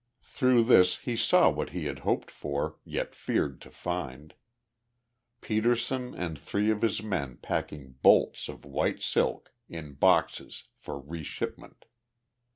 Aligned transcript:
Through 0.23 0.63
this 0.63 0.97
he 0.97 1.15
saw 1.15 1.51
what 1.51 1.69
he 1.69 1.85
had 1.85 1.99
hoped 1.99 2.31
for, 2.31 2.79
yet 2.83 3.13
feared 3.13 3.61
to 3.61 3.69
find 3.69 4.33
Petersen 5.41 6.15
and 6.15 6.39
three 6.39 6.71
of 6.71 6.81
his 6.81 7.03
men 7.03 7.37
packing 7.37 7.97
bolts 8.01 8.49
of 8.49 8.65
white 8.65 9.03
silk 9.03 9.53
in 9.69 9.93
boxes 9.93 10.63
for 10.75 10.99
reshipment. 10.99 11.85